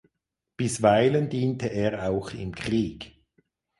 [0.57, 3.17] Bisweilen diente er auch im Krieg.